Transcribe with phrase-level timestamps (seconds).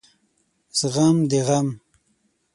[0.79, 1.67] زغم د غم